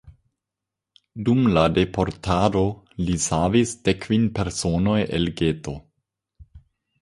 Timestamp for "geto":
5.43-5.77